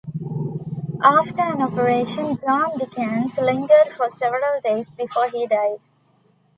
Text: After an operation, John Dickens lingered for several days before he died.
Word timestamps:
After 1.03 1.41
an 1.43 1.61
operation, 1.61 2.35
John 2.37 2.75
Dickens 2.79 3.37
lingered 3.37 3.89
for 3.95 4.09
several 4.09 4.59
days 4.63 4.89
before 4.89 5.29
he 5.29 5.45
died. 5.45 5.77